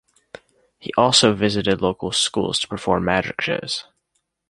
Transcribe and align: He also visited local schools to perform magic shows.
He 0.79 0.91
also 0.97 1.35
visited 1.35 1.79
local 1.79 2.11
schools 2.11 2.57
to 2.61 2.67
perform 2.67 3.05
magic 3.05 3.39
shows. 3.39 3.85